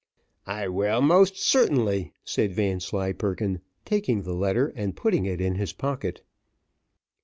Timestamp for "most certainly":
0.99-2.11